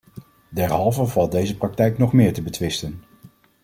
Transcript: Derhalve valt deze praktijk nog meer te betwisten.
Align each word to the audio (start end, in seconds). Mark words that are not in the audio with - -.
Derhalve 0.49 1.05
valt 1.05 1.31
deze 1.31 1.57
praktijk 1.57 1.97
nog 1.97 2.13
meer 2.13 2.33
te 2.33 2.41
betwisten. 2.41 3.03